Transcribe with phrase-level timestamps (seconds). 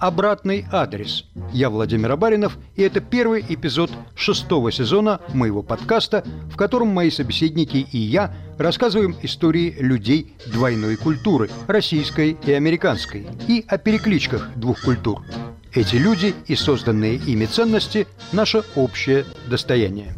[0.00, 1.26] «Обратный адрес».
[1.52, 7.86] Я Владимир Абаринов, и это первый эпизод шестого сезона моего подкаста, в котором мои собеседники
[7.92, 15.22] и я рассказываем истории людей двойной культуры– российской и американской, и о перекличках двух культур.
[15.74, 20.14] Эти люди и созданные ими ценности– наше общее достояние.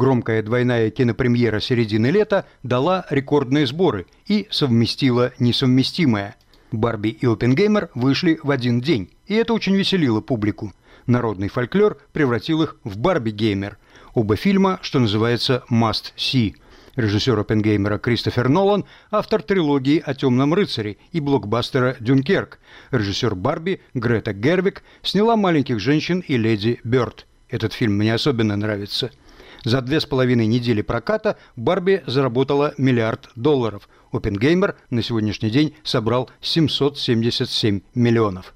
[0.00, 6.36] Громкая двойная кинопремьера середины лета дала рекордные сборы и совместила несовместимое.
[6.72, 10.72] Барби и Опенгеймер вышли в один день, и это очень веселило публику.
[11.04, 13.76] Народный фольклор превратил их в Барби-геймер.
[14.14, 16.54] Оба фильма, что называется, must see.
[16.96, 22.58] Режиссер Опенгеймера Кристофер Нолан, автор трилогии о «Темном рыцаре» и блокбастера «Дюнкерк».
[22.90, 27.26] Режиссер Барби Грета Гервик сняла «Маленьких женщин» и «Леди Бёрд».
[27.50, 29.10] Этот фильм мне особенно нравится–
[29.64, 33.88] за две с половиной недели проката Барби заработала миллиард долларов.
[34.12, 38.54] Опенгеймер на сегодняшний день собрал 777 миллионов.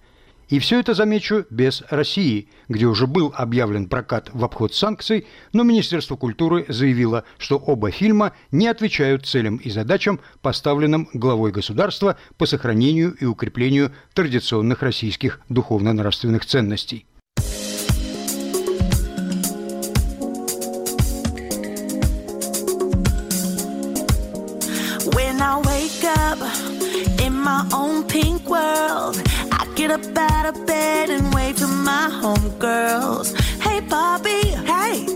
[0.49, 5.63] И все это, замечу, без России, где уже был объявлен прокат в обход санкций, но
[5.63, 12.47] Министерство культуры заявило, что оба фильма не отвечают целям и задачам, поставленным главой государства по
[12.47, 17.07] сохранению и укреплению традиционных российских духовно-нравственных ценностей.
[30.09, 33.35] Up out of bed and wave to my homegirls.
[33.61, 35.07] Hey, Bobby, hey,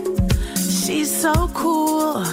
[0.55, 2.23] she's so cool.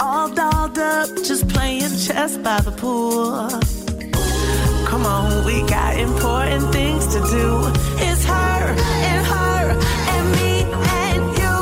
[0.00, 3.48] All dolled up, just playing chess by the pool.
[4.86, 7.46] Come on, we got important things to do.
[8.06, 8.74] It's her
[9.08, 9.62] and her
[10.14, 10.64] and me
[11.04, 11.56] and you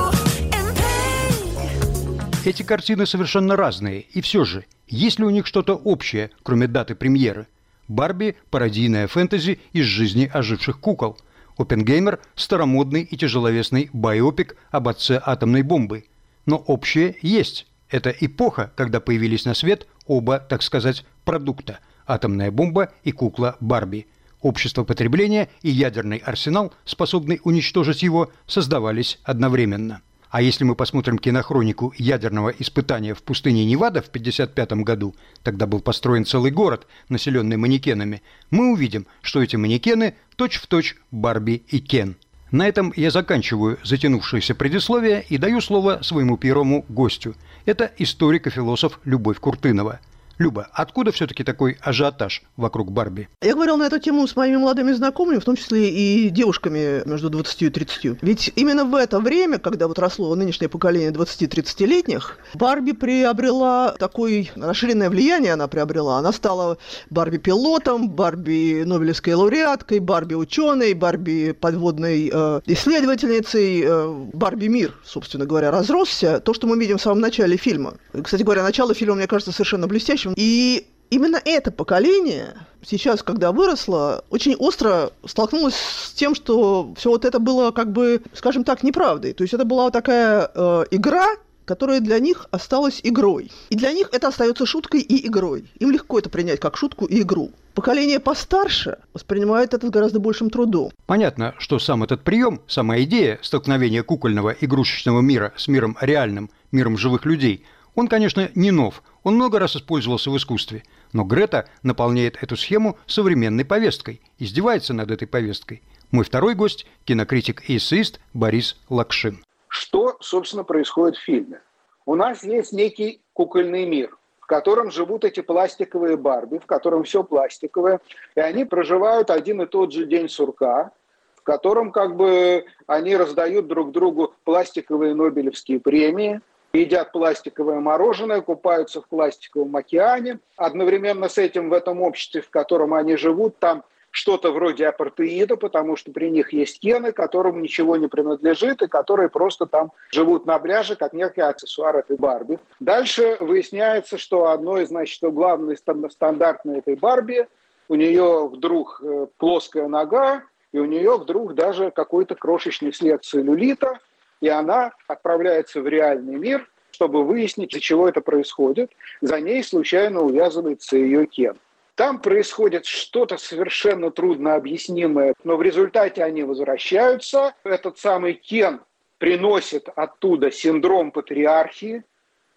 [0.57, 2.45] and pink.
[2.45, 6.95] Эти картины совершенно разные, и все же, есть ли у них что-то общее, кроме даты
[6.95, 7.47] премьеры–
[7.89, 11.19] Барби– пародийная фэнтези из жизни оживших кукол.
[11.57, 16.05] Опенгеймер– старомодный и тяжеловесный байопик об отце атомной бомбы.
[16.47, 17.67] Но общее есть.
[17.91, 24.07] Это эпоха, когда появились на свет оба, так сказать, продукта– атомная бомба и кукла Барби.
[24.41, 30.01] Общество потребления и ядерный арсенал, способный уничтожить его, создавались одновременно.
[30.31, 35.81] А если мы посмотрим кинохронику ядерного испытания в пустыне Невада в 1955 году, тогда был
[35.81, 42.17] построен целый город, населенный манекенами, мы увидим, что эти манекены точь-в-точь точь Барби и Кен.
[42.51, 47.35] На этом я заканчиваю затянувшееся предисловие и даю слово своему первому гостю.
[47.65, 50.01] Это историк и философ Любовь Куртынова–
[50.39, 53.29] Люба, откуда все-таки такой ажиотаж вокруг Барби?
[53.43, 57.29] Я говорил на эту тему с моими молодыми знакомыми, в том числе и девушками между
[57.29, 58.23] 20 и 30.
[58.23, 65.11] Ведь именно в это время, когда вот росло нынешнее поколение 20-30-летних, Барби приобрела такое расширенное
[65.11, 66.19] влияние, она приобрела.
[66.19, 66.79] Она стала
[67.11, 75.73] Барби-пилотом, Барби Нобелевской лауреаткой, Барби ученой, Барби подводной э, исследовательницей, э, Барби мир, собственно говоря,
[75.73, 76.39] разросся.
[76.39, 77.95] То, что мы видим в самом начале фильма.
[78.23, 80.45] Кстати говоря, начало фильма, мне кажется, совершенно блестящим будущем.
[80.45, 87.25] И именно это поколение сейчас, когда выросло, очень остро столкнулось с тем, что все вот
[87.25, 89.33] это было, как бы, скажем так, неправдой.
[89.33, 91.27] То есть это была такая э, игра,
[91.65, 93.51] которая для них осталась игрой.
[93.69, 95.67] И для них это остается шуткой и игрой.
[95.79, 97.51] Им легко это принять как шутку и игру.
[97.75, 100.91] Поколение постарше воспринимает это с гораздо большим трудом.
[101.07, 106.97] Понятно, что сам этот прием, сама идея столкновения кукольного игрушечного мира с миром реальным, миром
[106.97, 107.65] живых людей–
[107.99, 112.97] он, конечно, не нов, он много раз использовался в искусстве, но Грета наполняет эту схему
[113.09, 115.83] современной повесткой, издевается над этой повесткой.
[116.13, 119.43] Мой второй гость– кинокритик и эссеист Борис Лакшин.
[119.67, 121.61] Что, собственно, происходит в фильме?
[122.07, 127.25] У нас есть некий кукольный мир, в котором живут эти пластиковые Барби, в котором все
[127.25, 127.99] пластиковое,
[128.37, 130.93] и они проживают один и тот же день сурка,
[131.35, 136.41] в котором как бы они раздают друг другу пластиковые Нобелевские премии,
[136.73, 140.39] едят пластиковое мороженое, купаются в пластиковом океане.
[140.57, 145.97] Одновременно с этим в этом обществе, в котором они живут, там что-то вроде апартеида, потому
[145.97, 150.59] что при них есть кены, которым ничего не принадлежит, и которые просто там живут на
[150.59, 152.59] пляже, как некий аксессуар этой Барби.
[152.81, 155.79] Дальше выясняется, что одно из, значит, главных
[156.11, 157.47] стандартной этой Барби,
[157.89, 160.43] у нее вдруг э, плоская нога,
[160.73, 163.99] и у нее вдруг даже какой-то крошечный след целлюлита,
[164.41, 168.93] и она отправляется в реальный мир, чтобы выяснить, из-за чего это происходит.
[169.21, 171.57] За ней случайно увязывается ее Кен.
[171.95, 177.55] Там происходит что-то совершенно трудно объяснимое, но в результате они возвращаются.
[177.65, 178.81] Этот самый Кен
[179.19, 182.05] приносит оттуда синдром патриархии,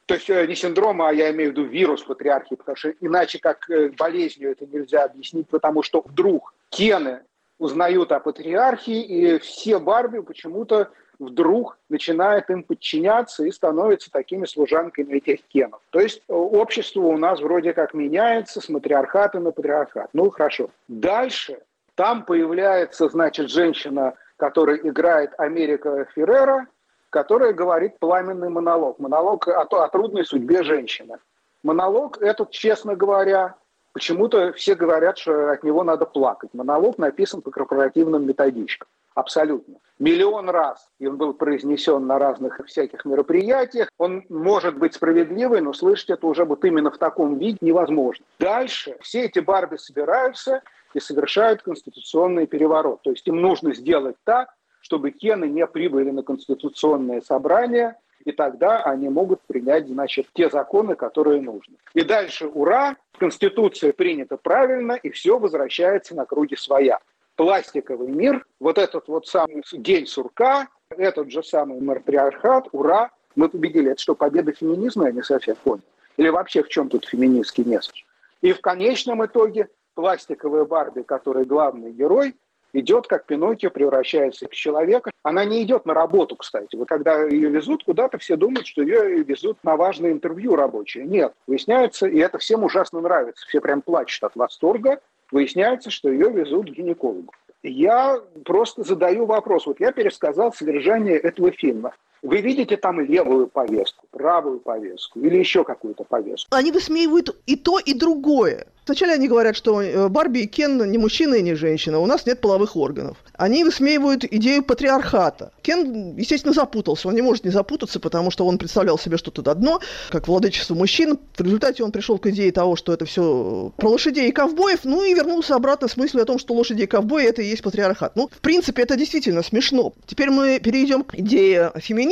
[0.06, 3.40] то есть э, не синдром, а я имею в виду вирус патриархии, потому что иначе
[3.40, 7.22] как э, болезнью это нельзя объяснить, потому что вдруг Кены
[7.60, 15.18] узнают о патриархии, и все Барби почему-то вдруг начинают им подчиняться и становятся такими служанками
[15.18, 15.80] этих кенов.
[15.92, 20.10] То есть э, общество у нас вроде как меняется с матриархата на патриархат.
[20.14, 20.72] Ну, хорошо.
[20.88, 21.60] Дальше
[21.96, 26.66] там появляется, значит, женщина, которая играет Америка Феррера,
[27.12, 28.98] которая говорит пламенный монолог.
[28.98, 31.18] Монолог о, о трудной судьбе женщины.
[31.62, 33.56] Монолог этот, честно говоря,
[33.94, 36.52] почему-то все говорят, что от него надо плакать.
[36.54, 38.88] Монолог написан по корпоративным методичкам.
[39.14, 39.76] Абсолютно.
[40.00, 43.90] Миллион раз и он был произнесен на разных всяких мероприятиях.
[43.98, 48.26] Он может быть справедливый, но слышать это уже вот именно в таком виде невозможно.
[48.40, 50.62] Дальше все эти Барби собираются
[50.94, 53.02] и совершают конституционный переворот.
[53.04, 58.84] То есть им нужно сделать так, чтобы Кены не прибыли на конституционное собрание, и тогда
[58.84, 61.76] они могут принять, значит, те законы, которые нужны.
[61.94, 67.00] И дальше, ура, Конституция принята правильно, и все возвращается на круги своя
[67.36, 73.92] пластиковый мир, вот этот вот самый день сурка, этот же самый матриархат, ура, мы победили.
[73.92, 75.84] Это что, победа феминизма, я не совсем понял.
[76.18, 78.04] Или вообще в чем тут феминистский месседж?
[78.42, 82.36] И в конечном итоге пластиковая Барби, которая главный герой,
[82.74, 85.12] идет как Пиноккио, превращается в человека.
[85.24, 86.76] Она не идет на работу, кстати.
[86.76, 91.06] Вот когда ее везут куда-то, все думают, что ее везут на важное интервью рабочее.
[91.06, 93.46] Нет, выясняется, и это всем ужасно нравится.
[93.48, 95.00] Все прям плачут от восторга,
[95.32, 97.34] выясняется, что ее везут к гинекологу.
[97.64, 99.68] Я просто задаю вопрос.
[99.68, 101.94] Вот я пересказал содержание этого фильма.
[102.22, 106.56] Вы видите там левую повестку, правую повестку или еще какую-то повестку?
[106.56, 108.68] Они высмеивают и то, и другое.
[108.86, 112.26] Вначале они говорят, что э, Барби и Кен не мужчина и не женщина, у нас
[112.26, 113.18] нет половых органов.
[113.34, 115.52] Они высмеивают идею патриархата.
[115.62, 117.08] Кен, естественно, запутался.
[117.08, 119.80] Он не может не запутаться, потому что он представлял себе что-то одно,
[120.10, 121.20] как владычество мужчин.
[121.38, 125.04] В результате он пришел к идее того, что это все про лошадей и ковбоев, ну
[125.04, 128.16] и вернулся обратно с мыслью о том, что лошади и ковбои– это и есть патриархат.
[128.16, 129.94] Ну, в принципе, это действительно смешно.
[130.06, 132.11] Теперь мы перейдем к идее феминизма.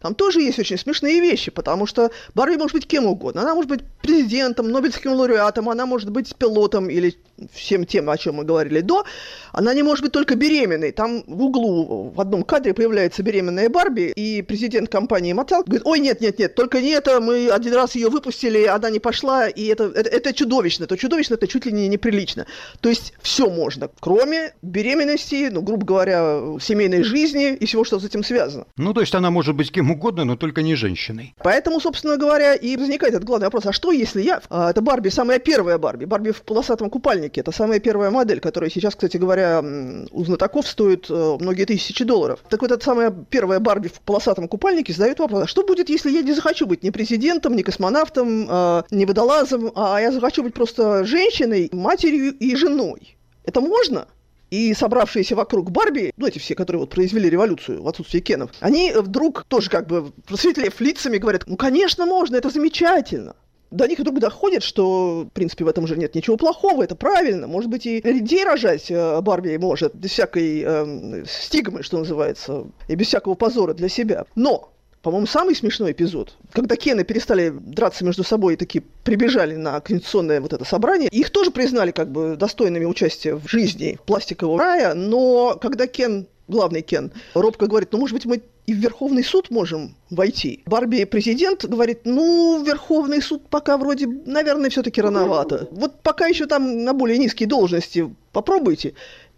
[0.00, 3.42] Там тоже есть очень смешные вещи, потому что Барби может быть кем угодно.
[3.42, 7.16] Она может быть президентом, Нобелевским лауреатом, она может быть пилотом или
[7.52, 9.04] всем тем, о чем мы говорили до,
[9.52, 10.92] она не может быть только беременной.
[10.92, 16.00] Там в углу в одном кадре появляется беременная Барби, и президент компании Mattel говорит, ой,
[16.00, 19.66] нет, нет, нет, только не это, мы один раз ее выпустили, она не пошла, и
[19.66, 22.46] это, это, это чудовищно, это чудовищно, это чуть ли не неприлично.
[22.80, 28.04] То есть все можно, кроме беременности, ну, грубо говоря, семейной жизни и всего, что с
[28.04, 28.66] этим связано.
[28.76, 31.34] Ну, то есть она может быть кем угодно, но только не женщиной.
[31.42, 35.08] Поэтому, собственно говоря, и возникает этот главный вопрос, а что если я, а, это Барби,
[35.08, 39.62] самая первая Барби, Барби в полосатом купальнике, это самая первая модель, которая сейчас, кстати говоря,
[40.10, 42.40] у знатоков стоит э, многие тысячи долларов.
[42.48, 46.10] Так вот, эта самая первая Барби в полосатом купальнике задает вопрос, а что будет, если
[46.10, 50.54] я не захочу быть ни президентом, ни космонавтом, э, ни водолазом, а я захочу быть
[50.54, 53.16] просто женщиной, матерью и женой?
[53.44, 54.06] Это можно?
[54.50, 58.92] И собравшиеся вокруг Барби, ну, эти все, которые вот произвели революцию в отсутствие Кенов, они
[58.92, 63.34] вдруг тоже как бы просветлев лицами говорят, ну, конечно, можно, это замечательно
[63.70, 67.46] до них вдруг доходит, что, в принципе, в этом уже нет ничего плохого, это правильно.
[67.46, 72.94] Может быть, и людей рожать э, Барби может, без всякой э, стигмы, что называется, и
[72.94, 74.24] без всякого позора для себя.
[74.34, 74.72] Но
[75.06, 80.40] по-моему, самый смешной эпизод, когда Кены перестали драться между собой и такие прибежали на конституционное
[80.40, 85.56] вот это собрание, их тоже признали как бы достойными участия в жизни пластикового рая, но
[85.62, 89.94] когда Кен главный Кен, робко говорит, ну, может быть, мы и в Верховный суд можем
[90.10, 90.62] войти.
[90.66, 95.68] Барби президент говорит, ну, Верховный суд пока вроде, наверное, все-таки рановато.
[95.70, 98.94] Вот пока еще там на более низкие должности попробуйте.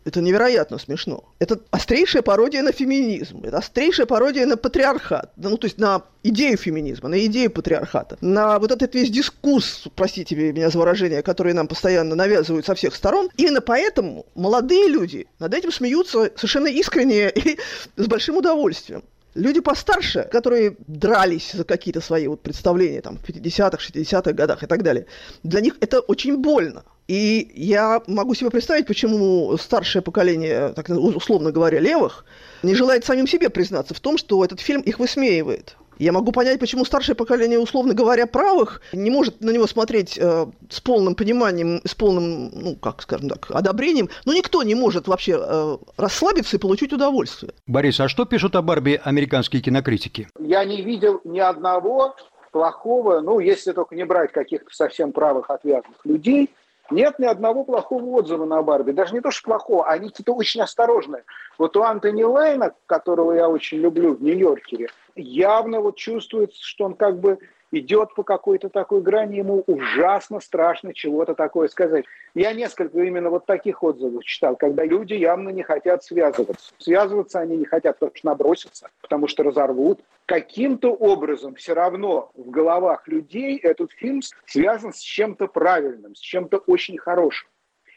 [0.08, 1.22] Это невероятно смешно.
[1.38, 3.42] Это острейшая пародия на феминизм.
[3.44, 5.32] Это острейшая пародия на патриархат.
[5.36, 8.16] Ну, то есть на идею феминизма, на идею патриархата.
[8.22, 12.94] На вот этот весь дискурс, простите меня за выражение, который нам постоянно навязывают со всех
[12.94, 13.28] сторон.
[13.36, 17.58] Именно поэтому молодые люди над этим смеются совершенно искренне и
[17.96, 19.02] с большим удовольствием.
[19.38, 24.66] Люди постарше, которые дрались за какие-то свои вот представления там, в 50-х, 60-х годах и
[24.66, 25.06] так далее,
[25.44, 26.82] для них это очень больно.
[27.06, 32.24] И я могу себе представить, почему старшее поколение, так условно говоря, левых,
[32.64, 35.76] не желает самим себе признаться в том, что этот фильм их высмеивает.
[35.98, 40.46] Я могу понять, почему старшее поколение, условно говоря, правых не может на него смотреть э,
[40.70, 44.08] с полным пониманием, с полным, ну, как скажем так, одобрением.
[44.24, 47.52] Но никто не может вообще э, расслабиться и получить удовольствие.
[47.66, 50.28] Борис, а что пишут о Барби американские кинокритики?
[50.38, 52.14] Я не видел ни одного
[52.52, 56.50] плохого, ну, если только не брать каких-то совсем правых отвязных людей,
[56.90, 58.92] Нет ни одного плохого отзыва на Барби.
[58.92, 61.24] Даже не то, что плохого, они какие-то очень осторожные.
[61.58, 64.88] Вот у Антони Лейна, которого я очень люблю в Нью-Йоркере,
[65.18, 67.38] явно вот чувствуется, что он как бы
[67.70, 72.04] идет по какой-то такой грани, ему ужасно страшно чего-то такое сказать.
[72.34, 76.72] Я несколько именно вот таких отзывов читал, когда люди явно не хотят связываться.
[76.78, 80.00] Связываться они не хотят, потому что набросятся, потому что разорвут.
[80.26, 86.58] Каким-то образом все равно в головах людей этот фильм связан с чем-то правильным, с чем-то
[86.58, 87.48] очень хорошим.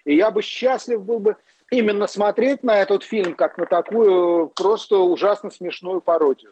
[0.03, 1.35] И я бы счастлив был бы
[1.69, 6.51] именно смотреть на этот фильм как на такую просто ужасно смешную пародию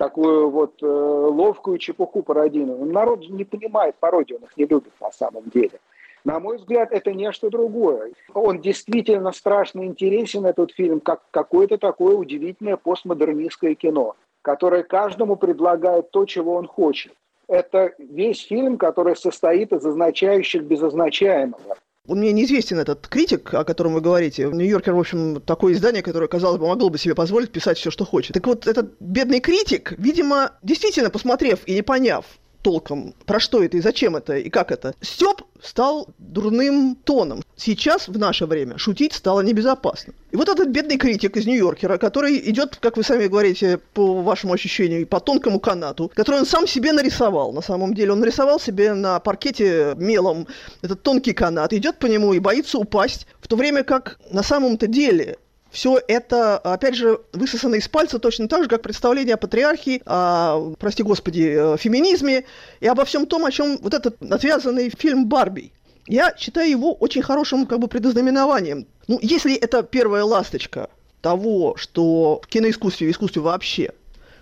[0.00, 2.86] такую вот э, ловкую чепуху пародийную.
[2.86, 5.78] Народ не понимает пародию, он их не любит на самом деле.
[6.24, 8.12] На мой взгляд, это нечто другое.
[8.32, 16.10] Он действительно страшно интересен, этот фильм, как какое-то такое удивительное постмодернистское кино, которое каждому предлагает
[16.12, 17.12] то, чего он хочет.
[17.46, 21.76] Это весь фильм, который состоит из означающих без означаемого.
[22.10, 24.50] Он мне неизвестен, этот критик, о котором вы говорите.
[24.52, 28.04] Нью-Йоркер, в общем, такое издание, которое, казалось бы, могло бы себе позволить писать все, что
[28.04, 28.34] хочет.
[28.34, 32.24] Так вот, этот бедный критик, видимо, действительно посмотрев и не поняв,
[32.62, 34.94] толком, про что это и зачем это и как это.
[35.00, 37.42] Степ стал дурным тоном.
[37.56, 40.14] Сейчас, в наше время, шутить стало небезопасно.
[40.30, 44.52] И вот этот бедный критик из Нью-Йоркера, который идет, как вы сами говорите, по вашему
[44.52, 47.52] ощущению, по тонкому канату, который он сам себе нарисовал.
[47.52, 50.46] На самом деле он нарисовал себе на паркете мелом
[50.82, 54.86] этот тонкий канат, идет по нему и боится упасть, в то время как на самом-то
[54.86, 55.38] деле
[55.70, 60.74] все это, опять же, высосано из пальца точно так же, как представление о патриархии, о,
[60.78, 62.44] прости господи, э, феминизме
[62.80, 65.72] и обо всем том, о чем вот этот отвязанный фильм «Барби».
[66.06, 68.86] Я считаю его очень хорошим как бы предознаменованием.
[69.06, 73.92] Ну, если это первая ласточка того, что в киноискусстве и искусстве вообще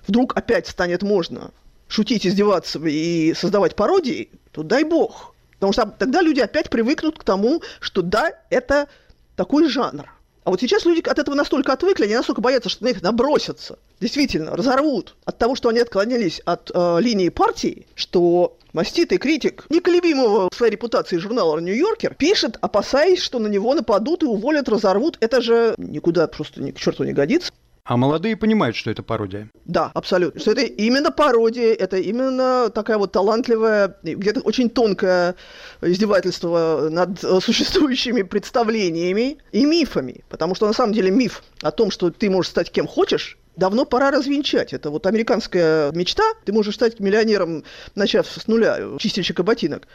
[0.07, 1.51] вдруг опять станет можно
[1.89, 5.35] шутить, издеваться и создавать пародии, то дай бог.
[5.55, 8.89] Потому что тогда люди опять привыкнут к тому, что да, это
[9.37, 10.11] такой жанр.
[10.49, 13.79] А вот сейчас люди от этого настолько отвыкли, они настолько боятся, что на них набросятся,
[14.01, 20.49] действительно, разорвут от того, что они отклонились от э, линии партии, что маститый критик неколебимого
[20.51, 25.19] в своей репутации журнала «Нью-Йоркер» пишет, опасаясь, что на него нападут и уволят, разорвут.
[25.21, 27.53] Это же никуда просто ни к черту не годится.
[27.89, 29.49] А молодые понимают, что это пародия.
[29.65, 30.39] Да, абсолютно.
[30.39, 35.37] Что это именно пародия, это именно такая вот талантливая, где-то очень тонкое
[35.81, 40.23] издевательство над существующими представлениями и мифами.
[40.29, 43.87] Потому что на самом деле миф о том, что ты можешь стать кем хочешь, давно
[43.87, 44.75] пора развенчать.
[44.75, 46.25] Это вот американская мечта.
[46.45, 47.65] Ты можешь стать миллионером,
[47.95, 49.89] начав с нуля, чистильщика ботинок.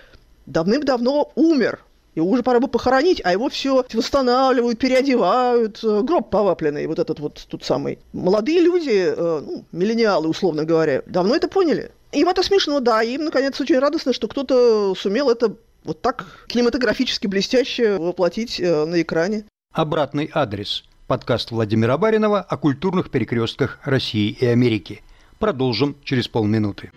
[0.48, 1.80] Давным-давно умер
[2.16, 7.20] и уже пора бы похоронить, а его все восстанавливают, переодевают, э, гроб повапленный, вот этот
[7.20, 8.00] вот тут самый.
[8.14, 11.92] Молодые люди, э, ну, миллениалы, условно говоря, давно это поняли.
[12.12, 17.28] Им это смешно, да, им, наконец, очень радостно, что кто-то сумел это вот так кинематографически
[17.28, 19.46] блестяще воплотить э, на экране.
[19.72, 20.84] Обратный адрес.
[21.08, 25.02] Подкаст Владимира Баринова о культурных перекрестках России и Америки.
[25.40, 26.92] Продолжим через полминуты.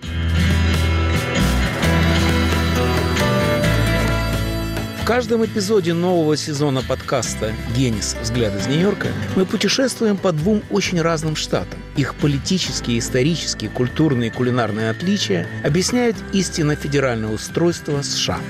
[5.06, 8.16] Каждом эпизоде нового сезона подкаста «Генис.
[8.20, 11.78] Взгляд из Нью-Йорка» мы путешествуем по двум очень разным штатам.
[11.94, 18.40] Их политические, исторические, культурные и кулинарные отличия объясняют истинно федеральное устройство США.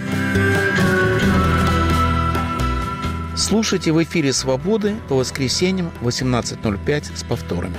[3.36, 7.76] Слушайте в эфире «Свободы» по воскресеньям 18.05 с повторами.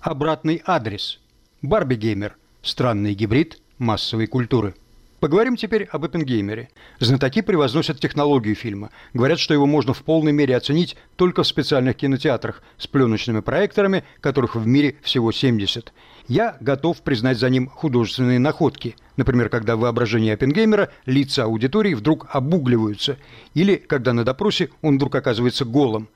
[0.00, 1.18] Обратный адрес.
[1.62, 2.36] Барби Геймер.
[2.62, 4.76] Странный гибрид массовой культуры.
[5.20, 6.68] Поговорим теперь об Оппенгеймере.
[7.00, 8.90] Знатоки превозносят технологию фильма.
[9.14, 14.04] Говорят, что его можно в полной мере оценить только в специальных кинотеатрах с пленочными проекторами,
[14.20, 15.92] которых в мире всего 70.
[16.28, 18.94] Я готов признать за ним художественные находки.
[19.16, 23.16] Например, когда в воображении Оппенгеймера лица аудитории вдруг обугливаются.
[23.54, 26.08] Или когда на допросе он вдруг оказывается голым.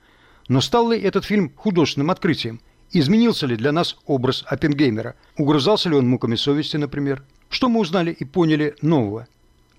[0.47, 2.61] Но стал ли этот фильм художественным открытием?
[2.95, 5.15] Изменился ли для нас образ Оппенгеймера?
[5.39, 7.23] Угрызался ли он муками совести, например?
[7.49, 9.27] Что мы узнали и поняли нового?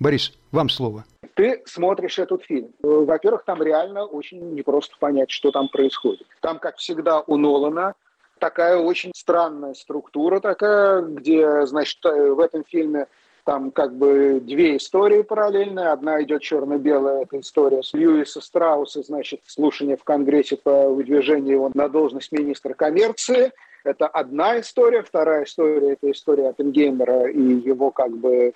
[0.00, 1.04] Борис, вам слово.
[1.34, 2.70] Ты смотришь этот фильм.
[2.82, 6.26] Во-первых, там реально очень непросто понять, что там происходит.
[6.40, 7.94] Там, как всегда, у Нолана
[8.40, 13.06] такая очень странная структура такая, где, значит, в этом фильме
[13.44, 15.88] там как бы две истории параллельные.
[15.88, 21.70] Одна идет черно-белая, это история с Льюиса Страуса, значит, слушание в Конгрессе по выдвижению его
[21.74, 23.52] на должность министра коммерции–
[23.84, 25.02] это одна история.
[25.02, 28.54] Вторая история– это история Оппенгеймера и его как бы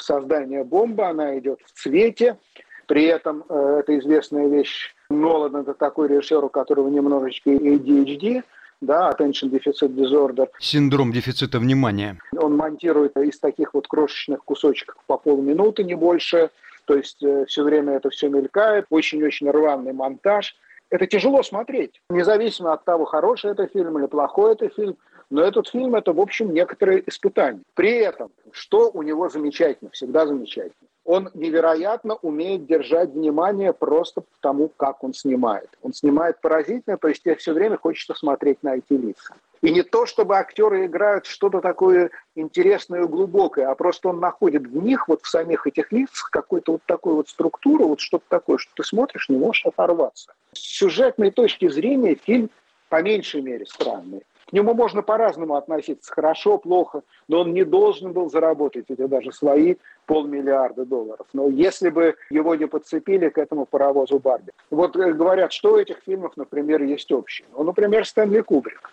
[0.00, 1.04] создание бомбы.
[1.04, 2.38] Она идет в цвете.
[2.86, 4.94] При этом э, это известная вещь.
[5.10, 8.44] Нолан– это такой режиссер, у которого немножечко ADHD.
[8.80, 10.48] Да, attention deficit disorder.
[10.58, 12.18] Синдром дефицита внимания.
[12.36, 16.50] Он монтирует из таких вот крошечных кусочков по полминуты, не больше,
[16.84, 20.56] то есть э, все время это все мелькает, очень-очень рваный монтаж.
[20.90, 24.96] Это тяжело смотреть, независимо от того, хороший это фильм или плохой это фильм.
[25.30, 27.60] Но этот фильм– это, в общем, некоторые испытания.
[27.74, 34.68] При этом, что у него замечательно, всегда замечательно, он невероятно умеет держать внимание просто потому,
[34.68, 35.70] как он снимает.
[35.82, 39.34] Он снимает поразительно, то есть тебе все время хочется смотреть на эти лица.
[39.62, 44.66] И не то, чтобы актеры играют что-то такое интересное и глубокое, а просто он находит
[44.66, 48.58] в них, вот в самих этих лицах, какую-то вот такую вот структуру, вот что-то такое,
[48.58, 50.34] что ты смотришь, не можешь оторваться.
[50.52, 52.50] С сюжетной точки зрения фильм
[52.90, 54.24] по меньшей мере странный.
[54.48, 59.30] К нему можно по-разному относиться, хорошо, плохо, но он не должен был заработать эти даже
[59.30, 59.76] свои
[60.06, 61.26] полмиллиарда долларов.
[61.34, 64.52] Но если бы его не подцепили к этому паровозу Барби.
[64.70, 67.46] Вот э, говорят, что у этих фильмов, например, есть общее.
[67.52, 68.90] Ну, например, Стэнли Кубрик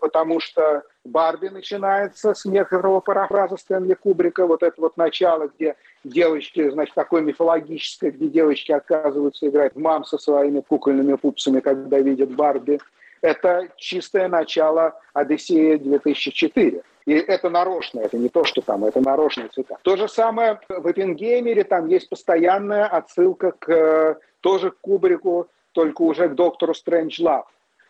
[0.00, 5.74] потому что Барби начинается с некоторого парафраза Стэнли Кубрика, вот это вот начало, где
[6.04, 11.98] девочки, значит, такое мифологическое, где девочки оказываются играть в мам со своими кукольными пупсами, когда
[11.98, 12.78] видят Барби.
[13.22, 16.82] Это чистое начало Одиссея 2004.
[17.06, 19.80] И это нарочно, это не то, что там, это нарочная цитата.
[19.82, 26.02] То же самое в Эппенгеймере, там есть постоянная отсылка к э, тоже к Кубрику, только
[26.02, 27.46] уже к доктору Стрэндж Лав.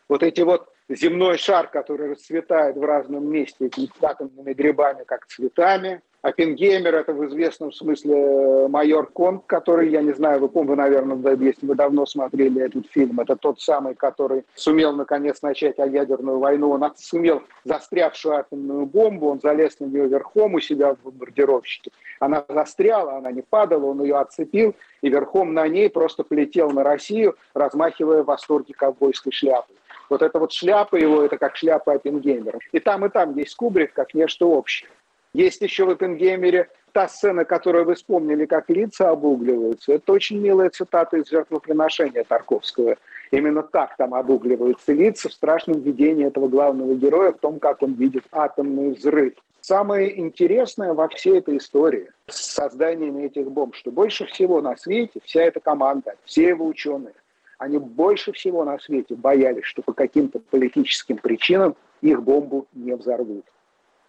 [0.09, 6.01] Вот эти вот земной шар, который расцветает в разном месте этими атомными грибами, как цветами.
[6.21, 11.37] Оппенгеймер– это в известном смысле э, майор Конг, который, я не знаю, вы помните, наверное,
[11.37, 16.71] если вы давно смотрели этот фильм, это тот самый, который сумел, наконец, начать ядерную войну.
[16.71, 21.93] Он сумел застрявшую атомную бомбу, он залез на нее верхом у себя в бомбардировщике.
[22.19, 26.83] Она застряла, она не падала, он ее отцепил и верхом на ней просто полетел на
[26.83, 29.77] Россию, размахивая в восторге ковбойской шляпой.
[30.11, 32.59] Вот эта вот шляпа его, это как шляпа Оппенгеймера.
[32.73, 34.89] И там, и там есть Кубрик как нечто общее.
[35.35, 39.93] Есть еще в Оппенгеймере та сцена, которую вы вспомнили, как лица обугливаются.
[39.93, 42.97] Это очень милая цитата из жертвоприношения Тарковского.
[43.31, 47.93] Именно так там обугливаются лица в страшном видении этого главного героя, в том, как он
[47.95, 49.35] видит атомный взрыв.
[49.61, 55.21] Самое интересное во всей этой истории с созданием этих бомб, что больше всего на свете
[55.25, 57.13] вся эта команда, все его ученые,
[57.59, 63.45] они больше всего на свете боялись, что по каким-то политическим причинам их бомбу не взорвут.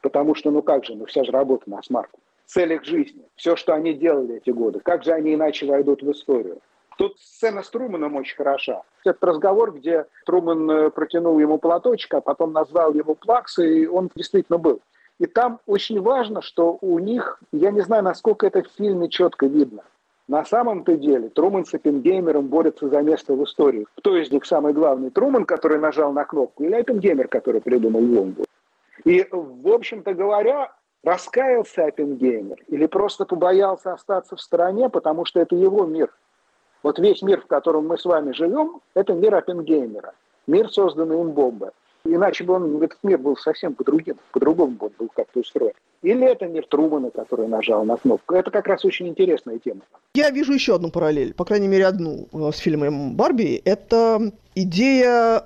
[0.02, 2.20] Потому что, ну как же, ну вся же работа на смарку.
[2.46, 6.12] Цель их жизни, все, что они делали эти годы, как же они иначе войдут в
[6.12, 6.60] историю.
[6.98, 8.82] Тут сцена с Труманом очень хороша.
[9.06, 14.10] Этот разговор, где Труман э, протянул ему платочек, а потом назвал ему плакс, и он
[14.16, 14.82] действительно был.
[15.20, 19.46] И там очень важно, что у них, я не знаю, насколько это в фильме четко
[19.46, 19.84] видно,
[20.28, 23.88] на самом-то деле Труман с Оппенгеймером борются за место в истории.
[23.96, 25.10] Кто из них самый главный?
[25.10, 28.44] Труман, который нажал на кнопку, или Оппенгеймер, который придумал бомбу?
[29.06, 30.72] И, в общем-то говоря,
[31.04, 36.10] раскаялся Оппенгеймер или просто побоялся остаться в стороне, потому что это его мир.
[36.84, 40.14] Вот весь мир, в котором мы с вами живем, это мир Оппенгеймера.
[40.48, 41.70] Мир, созданный им бомбой.
[42.06, 45.74] Иначе бы он, этот мир был совсем по-другому, по-другому бы он был как-то устроен.
[46.02, 48.36] Или это мир Трумана, который нажал на кнопку.
[48.36, 49.82] Это как раз очень интересная тема.
[50.14, 53.62] Я вижу еще одну параллель, по крайней мере одну э, с фильмом «Барби».
[53.66, 55.44] Это идея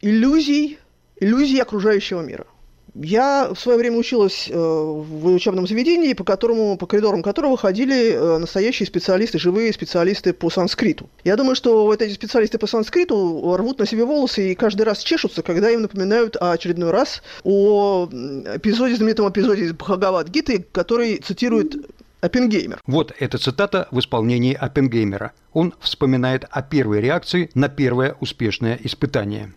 [0.00, 0.78] иллюзий,
[1.16, 2.46] иллюзий окружающего мира.
[2.94, 8.12] Я в свое время училась э, в учебном заведении, по, которому, по коридорам которого ходили
[8.12, 11.08] э, настоящие специалисты, живые специалисты по санскриту.
[11.24, 14.98] Я думаю, что вот эти специалисты по санскриту рвут на себе волосы и каждый раз
[14.98, 21.76] чешутся, когда им напоминают очередной раз о эпизоде, знаменитом эпизоде из Бхагават Гиты, который цитирует
[22.20, 22.80] Оппенгеймер.
[22.86, 25.32] Вот эта цитата в исполнении Оппенгеймера.
[25.52, 29.52] Он вспоминает о первой реакции на первое успешное испытание.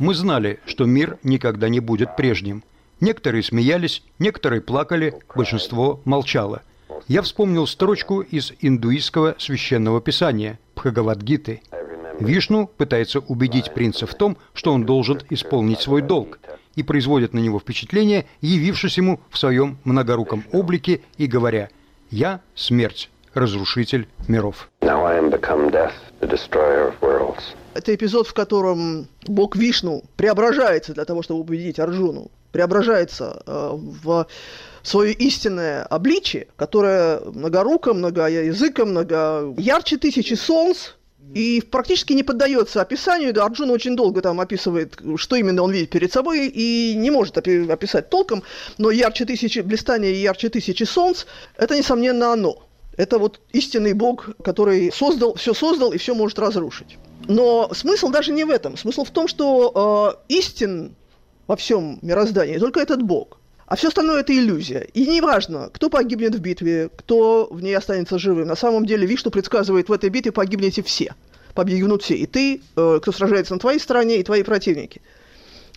[0.00, 2.64] Мы знали, что мир никогда не будет прежним.
[3.00, 6.62] Некоторые смеялись, некоторые плакали, большинство молчало.
[7.06, 11.60] Я вспомнил строчку из индуистского священного писания Бхагавадгиты.
[12.18, 16.38] Вишну пытается убедить принца в том, что он должен исполнить свой долг,
[16.76, 21.68] и производит на него впечатление, явившись ему в своем многоруком облике и говоря
[22.10, 24.70] «Я– смерть, разрушитель миров».
[27.74, 33.70] Это эпизод, в котором бог Вишну преображается для того, чтобы убедить Арджуну, преображается э,
[34.02, 34.26] в
[34.82, 40.90] свое истинное обличие, которое многоруко, многоязыко, много ярче тысячи солнц,
[41.32, 43.32] и практически не поддается описанию.
[43.32, 47.38] Да, Арджуна очень долго там описывает, что именно он видит перед собой, и не может
[47.38, 48.42] описать толком,
[48.78, 52.64] но ярче тысячи, блистание и ярче тысячи солнц– это, несомненно, оно.
[53.00, 56.98] Это вот истинный Бог, который создал, все создал и все может разрушить.
[57.28, 58.76] Но смысл даже не в этом.
[58.76, 60.94] Смысл в том, что э, истин
[61.46, 63.38] во всем мироздании только этот Бог.
[63.64, 64.86] А все остальное это иллюзия.
[64.92, 68.48] И неважно, кто погибнет в битве, кто в ней останется живым.
[68.48, 71.14] На самом деле, Вишну предсказывает, в этой битве погибнете все.
[71.54, 72.16] Погибнут все.
[72.16, 75.00] И ты, э, кто сражается на твоей стороне, и твои противники.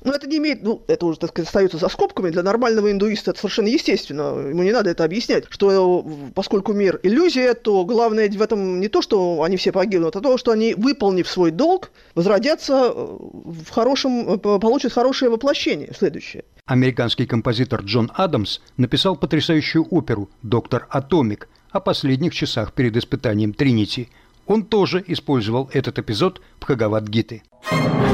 [0.04, 2.30] Но это не имеет, ну, это уже, так сказать, остается за скобками.
[2.30, 4.50] Для нормального индуиста это совершенно естественно.
[4.50, 9.02] Ему не надо это объяснять, что поскольку мир иллюзия, то главное в этом не то,
[9.02, 14.34] что они все погибнут, а то, что они, выполнив свой долг, возродятся э, в хорошем,
[14.34, 16.44] э, получат хорошее воплощение следующее.
[16.66, 24.10] Американский композитор Джон Адамс написал потрясающую оперу «Доктор Атомик» о последних часах перед испытанием Тринити.
[24.46, 27.44] Он тоже использовал этот эпизод Бхагавад-гиты.
[27.70, 28.13] есть ты,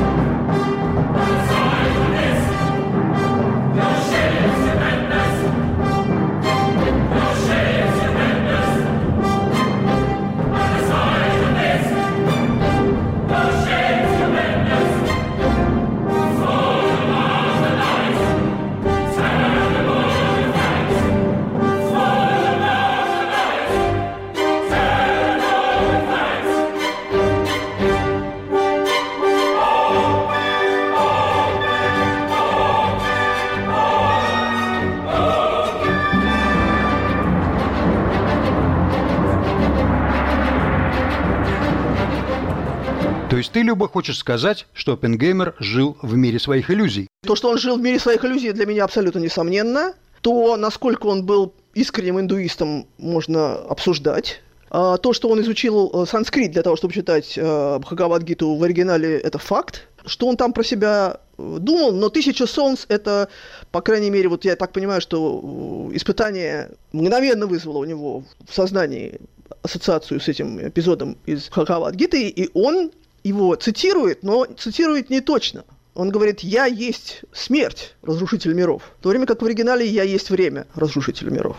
[43.70, 47.08] Люба, хочешь сказать, что Оппенгеймер жил в мире своих иллюзий?
[47.24, 49.94] То, что он жил в мире своих иллюзий, для меня абсолютно несомненно.
[50.22, 54.42] То, насколько он был искренним индуистом, можно обсуждать.
[54.72, 59.20] А то, что он изучил э, санскрит для того, чтобы читать э, Бхагавадгиту в оригинале,
[59.20, 59.88] это факт.
[60.04, 63.30] Что он там про себя э, думал, но «Тысяча солнц»— это,
[63.70, 69.20] по крайней мере, вот я так понимаю, что испытание мгновенно вызвало у него в сознании
[69.62, 72.92] ассоциацию с этим эпизодом из Бхагавадгиты, и он
[73.24, 75.66] его цитирует, но цитирует не точно.
[75.96, 80.30] Он говорит, я есть смерть, разрушитель миров, в то время как в оригинале я есть
[80.30, 81.58] время, разрушитель миров.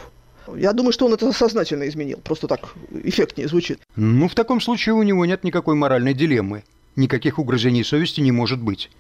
[0.57, 3.81] Я думаю, что он это сознательно изменил, просто так эффектнее звучит.
[3.96, 6.64] Ну, в таком случае у него нет никакой моральной дилеммы.
[6.96, 8.90] Никаких угрызений совести не может быть.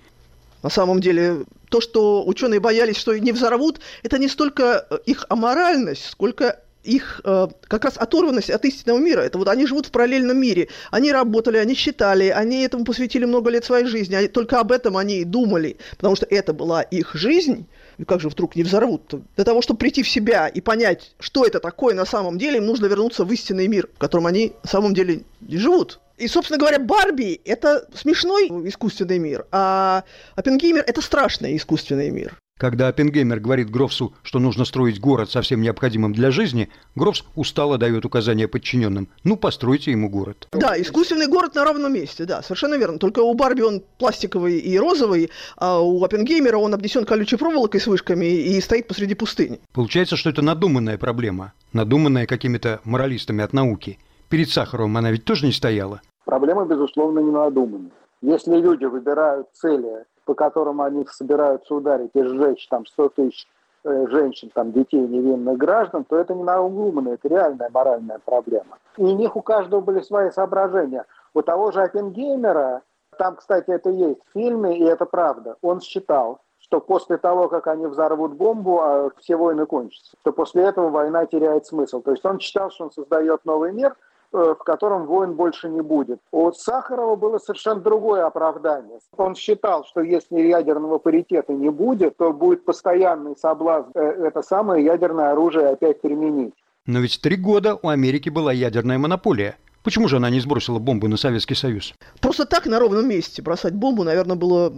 [0.62, 6.04] На самом деле, то, что ученые боялись, что не взорвут, это не столько их аморальность,
[6.10, 9.20] сколько их э, как раз оторванность от истинного мира.
[9.20, 10.68] Это вот они живут в параллельном мире.
[10.90, 14.14] Они работали, они считали, они этому посвятили много лет своей жизни.
[14.14, 17.66] Они, только об этом они и думали, потому что это была их жизнь.
[17.98, 19.12] И как же вдруг не взорвут?
[19.12, 19.22] -то?
[19.36, 22.66] Для того, чтобы прийти в себя и понять, что это такое на самом деле, им
[22.66, 26.00] нужно вернуться в истинный мир, в котором они на самом деле живут.
[26.20, 30.04] И, собственно говоря, Барби– это смешной искусственный мир, а
[30.36, 32.36] Оппенгеймер– это страшный искусственный мир.
[32.60, 37.78] Когда Оппенгеймер говорит Грофсу, что нужно строить город со всем необходимым для жизни, Грофс устало
[37.78, 39.08] дает указания подчиненным.
[39.24, 40.46] Ну, постройте ему город.
[40.52, 42.98] Да, искусственный город на ровном месте, да, совершенно верно.
[42.98, 47.86] Только у Барби он пластиковый и розовый, а у Оппенгеймера он обнесен колючей проволокой с
[47.86, 49.58] вышками и стоит посреди пустыни.
[49.72, 53.98] Получается, что это надуманная проблема, надуманная какими-то моралистами от науки.
[54.28, 56.02] Перед Сахаровым она ведь тоже не стояла.
[56.26, 57.90] Проблема, безусловно, не надуманная.
[58.20, 63.48] Если люди выбирают цели по которым они собираются ударить и сжечь там 100 тысяч
[63.82, 68.78] э, женщин, там, детей, невинных граждан, то это не надуманно, это реальная моральная проблема.
[68.96, 71.04] И у них у каждого были свои соображения.
[71.34, 72.82] У того же Оппенгеймера,
[73.18, 77.66] там, кстати, это есть в фильме, и это правда, он считал, что после того, как
[77.66, 82.02] они взорвут бомбу, а все войны кончатся, то после этого война теряет смысл.
[82.02, 83.96] То есть он считал, что он создает новый мир–
[84.32, 86.20] в котором войн больше не будет.
[86.30, 88.98] У Сахарова было совершенно другое оправдание.
[89.16, 94.84] Он считал, что если ядерного паритета не будет, то будет постоянный соблазн э, это самое
[94.84, 96.54] ядерное оружие опять применить.
[96.86, 99.56] Но ведь три года у Америки была ядерная монополия.
[99.82, 101.94] Почему же она не сбросила бомбы на Советский Союз?
[102.20, 104.72] Просто так на ровном месте бросать бомбу, наверное, было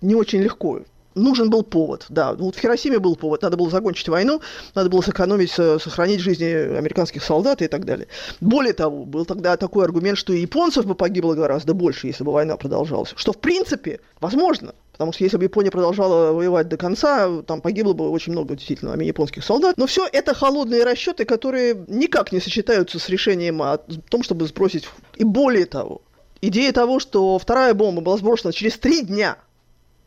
[0.00, 0.80] не очень легко
[1.14, 2.34] нужен был повод, да.
[2.34, 4.40] Вот в Хиросиме был повод, надо было закончить войну,
[4.74, 8.08] надо было сэкономить, сохранить жизни американских солдат и так далее.
[8.40, 12.32] Более того, был тогда такой аргумент, что и японцев бы погибло гораздо больше, если бы
[12.32, 13.12] война продолжалась.
[13.16, 17.94] Что, в принципе, возможно, Потому что если бы Япония продолжала воевать до конца, там погибло
[17.94, 19.78] бы очень много действительно японских солдат.
[19.78, 24.86] Но все это холодные расчеты, которые никак не сочетаются с решением о том, чтобы сбросить.
[25.16, 26.02] И более того,
[26.42, 29.38] идея того, что вторая бомба была сброшена через три дня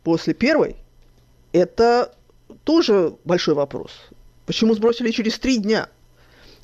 [0.04, 0.76] после первой,
[1.54, 2.12] это
[2.64, 3.92] тоже большой вопрос.
[4.44, 5.88] Почему сбросили через три дня?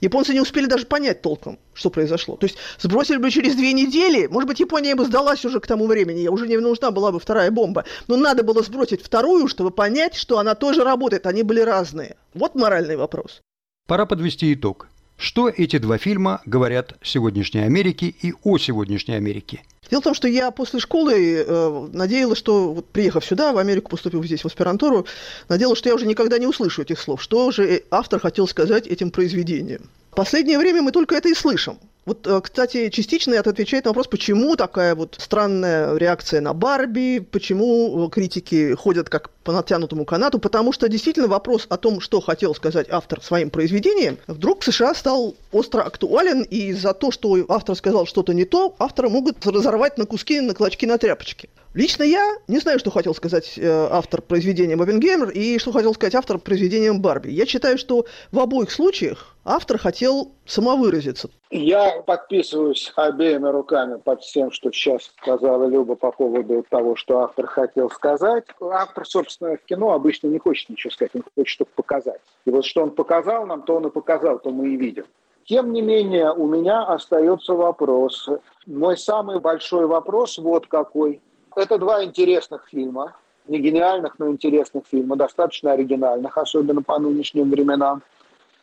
[0.01, 2.37] Японцы не успели даже понять толком, что произошло.
[2.37, 5.87] То есть сбросили бы через две недели, может быть, Япония бы сдалась уже к тому
[5.87, 7.85] времени, уже не нужна была бы вторая бомба.
[8.09, 12.17] Но надо было сбросить вторую, чтобы понять, что она тоже работает, они были разные.
[12.35, 13.41] Вот моральный вопрос.
[13.87, 14.89] Пора подвести итог.
[15.17, 19.63] Что эти два фильма говорят сегодняшней Америке и о сегодняшней Америке?
[19.91, 23.91] Дело в том, что я после школы э, надеялась, что, вот, приехав сюда, в Америку,
[23.91, 25.07] поступив здесь в аспирантуру,
[25.49, 27.23] надеялась, что я уже никогда не услышу этих слов.
[27.23, 29.91] Что же автор хотел сказать этим произведением?
[30.13, 31.79] В последнее время мы только это и слышим.
[32.07, 37.19] Вот, э, кстати, частично это отвечает на вопрос, почему такая вот странная реакция на Барби,
[37.19, 42.21] почему э, критики ходят как по натянутому канату, потому что действительно вопрос о том, что
[42.21, 47.37] хотел сказать автор своим произведением, вдруг в США стал остро актуален, и за то, что
[47.49, 51.49] автор сказал что-то не то, автора могут разорвать на куски, на клочки, на тряпочки.
[51.73, 56.17] Лично я не знаю, что хотел сказать э, автор произведения Бабингеймер и что хотел сказать
[56.17, 57.31] автор произведения Барби.
[57.31, 61.31] Я считаю, что в обоих случаях автор хотел самовыразиться.
[61.51, 67.47] Я подписываюсь обеими руками под всем, что сейчас сказала Люба по поводу того, что автор
[67.47, 68.45] хотел сказать.
[68.61, 72.21] Автор, собственно, в кино обычно не хочет ничего сказать, он хочет только показать.
[72.45, 75.05] И вот что он показал нам, то он и показал, то мы и видим.
[75.45, 78.29] Тем не менее, у меня остается вопрос.
[78.67, 81.21] Мой самый большой вопрос вот какой–
[81.57, 83.17] это два интересных фильма,
[83.49, 88.03] не гениальных, но интересных фильма, достаточно оригинальных, особенно по нынешним временам,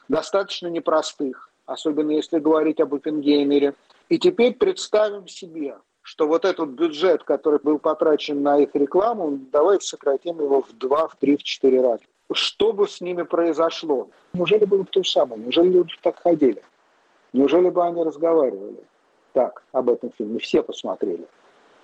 [0.07, 3.73] достаточно непростых, особенно если говорить об Оппенгеймере.
[4.07, 5.75] И теперь представим себе,
[6.07, 11.09] что вот этот бюджет, который был потрачен на их рекламу, давайте сократим его в два,
[11.09, 12.01] в три, в четыре раза.
[12.31, 14.07] Что бы с ними произошло?
[14.31, 15.41] Неужели было бы то же самое?
[15.41, 16.63] Неужели люди так ходили?
[17.33, 18.85] Неужели бы они разговаривали
[19.33, 20.39] так об этом фильме?
[20.39, 21.27] Все посмотрели.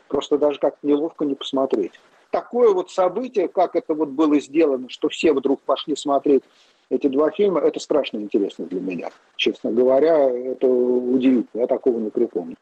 [0.07, 1.99] Просто даже как-то неловко не посмотреть.
[2.31, 6.43] Такое вот событие, как это вот было сделано, что все вдруг пошли смотреть
[6.89, 9.09] эти два фильма, это страшно интересно для меня.
[9.36, 11.62] Честно говоря, это удивительно.
[11.63, 12.55] Я такого не припомню.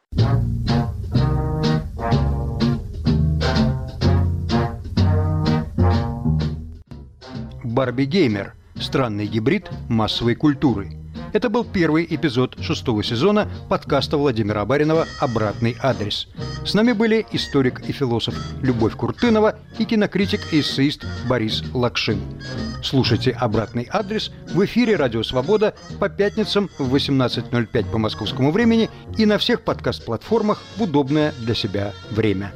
[7.81, 10.91] Барби Геймер– странный гибрид массовой культуры–
[11.33, 16.27] это был первый эпизод шестого сезона подкаста Владимира Баринова «Обратный адрес».
[16.63, 22.19] С нами были историк и философ Любовь Куртынова и кинокритик и эссеист Борис Лакшин.
[22.83, 29.25] Слушайте «Обратный адрес» в эфире «Радио Свобода» по пятницам в 18.05 по московскому времени и
[29.25, 32.51] на всех подкаст-платформах в удобное для себя время.